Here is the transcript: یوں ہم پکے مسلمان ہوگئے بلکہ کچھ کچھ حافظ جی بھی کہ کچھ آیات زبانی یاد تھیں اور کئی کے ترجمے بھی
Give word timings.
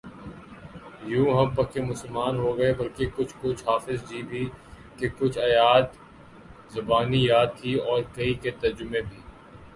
یوں 1.09 1.25
ہم 1.37 1.49
پکے 1.55 1.81
مسلمان 1.81 2.37
ہوگئے 2.37 2.71
بلکہ 2.73 3.09
کچھ 3.15 3.33
کچھ 3.41 3.63
حافظ 3.67 3.99
جی 4.09 4.21
بھی 4.29 4.43
کہ 4.97 5.07
کچھ 5.19 5.37
آیات 5.39 5.87
زبانی 6.73 7.23
یاد 7.25 7.47
تھیں 7.57 7.77
اور 7.81 8.01
کئی 8.15 8.33
کے 8.43 8.51
ترجمے 8.61 9.01
بھی 9.09 9.19